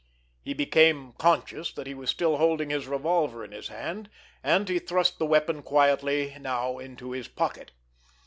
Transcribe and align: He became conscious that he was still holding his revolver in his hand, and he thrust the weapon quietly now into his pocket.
He 0.41 0.55
became 0.55 1.13
conscious 1.19 1.71
that 1.73 1.85
he 1.85 1.93
was 1.93 2.09
still 2.09 2.37
holding 2.37 2.71
his 2.71 2.87
revolver 2.87 3.45
in 3.45 3.51
his 3.51 3.67
hand, 3.67 4.09
and 4.41 4.67
he 4.67 4.79
thrust 4.79 5.19
the 5.19 5.27
weapon 5.27 5.61
quietly 5.61 6.35
now 6.39 6.79
into 6.79 7.11
his 7.11 7.27
pocket. 7.27 7.69